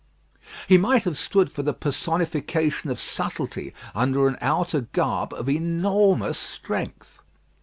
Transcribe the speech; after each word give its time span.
He 0.67 0.79
might 0.79 1.03
have 1.03 1.15
stood 1.15 1.51
for 1.51 1.61
the 1.61 1.75
personification 1.75 2.89
of 2.89 2.99
subtlety 2.99 3.71
under 3.93 4.27
an 4.27 4.35
outer 4.41 4.81
garb 4.93 5.31
of 5.31 5.47
enormous 5.47 6.39
strength. 6.39 7.19